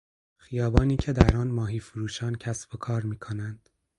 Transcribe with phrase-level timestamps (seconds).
[0.37, 3.69] خیابانی که در آن ماهی فروشان کسب و کار میکنند.